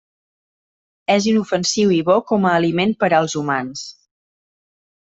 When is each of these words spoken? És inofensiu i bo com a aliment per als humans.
És 1.17 1.27
inofensiu 1.33 1.93
i 1.99 2.01
bo 2.09 2.17
com 2.33 2.49
a 2.53 2.57
aliment 2.61 2.99
per 3.05 3.13
als 3.21 3.39
humans. 3.43 3.87